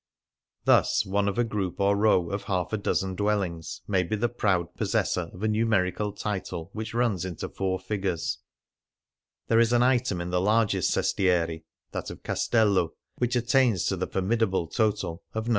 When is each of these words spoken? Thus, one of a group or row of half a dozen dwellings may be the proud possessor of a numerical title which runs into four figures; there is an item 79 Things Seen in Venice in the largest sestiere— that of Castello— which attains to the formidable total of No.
Thus, 0.65 1.05
one 1.05 1.27
of 1.27 1.37
a 1.37 1.43
group 1.43 1.79
or 1.79 1.95
row 1.95 2.31
of 2.31 2.45
half 2.45 2.73
a 2.73 2.77
dozen 2.77 3.13
dwellings 3.15 3.81
may 3.87 4.01
be 4.01 4.15
the 4.15 4.29
proud 4.29 4.73
possessor 4.73 5.29
of 5.31 5.43
a 5.43 5.47
numerical 5.47 6.11
title 6.11 6.71
which 6.73 6.95
runs 6.95 7.23
into 7.23 7.47
four 7.47 7.77
figures; 7.77 8.39
there 9.47 9.59
is 9.59 9.71
an 9.71 9.83
item 9.83 10.17
79 10.17 10.17
Things 10.17 10.17
Seen 10.17 10.17
in 10.17 10.25
Venice 10.25 10.25
in 10.25 10.31
the 10.31 10.49
largest 10.49 10.91
sestiere— 11.53 11.63
that 11.91 12.09
of 12.09 12.23
Castello— 12.23 12.93
which 13.19 13.35
attains 13.35 13.85
to 13.85 13.95
the 13.95 14.07
formidable 14.07 14.65
total 14.65 15.21
of 15.35 15.47
No. 15.47 15.49